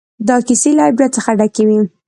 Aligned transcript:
دا 0.27 0.35
کیسې 0.47 0.69
له 0.77 0.83
عبرت 0.89 1.11
څخه 1.17 1.29
ډکې 1.39 1.63
وې. 1.67 1.79